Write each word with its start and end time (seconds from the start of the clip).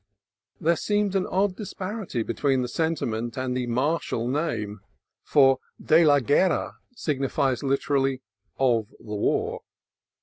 There 0.59 0.75
seemed 0.75 1.13
an 1.15 1.27
odd 1.27 1.55
disparity 1.55 2.23
between 2.23 2.63
the 2.63 2.67
sentiment 2.67 3.37
and 3.37 3.55
the 3.55 3.67
martial 3.67 4.27
name 4.27 4.81
(for 5.21 5.59
de 5.79 6.03
la 6.03 6.19
Guerra 6.19 6.77
signifies, 6.95 7.61
literally, 7.61 8.23
"of 8.57 8.87
the 8.99 9.13
war"). 9.13 9.61